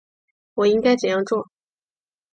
[0.55, 1.51] 我应该怎样做？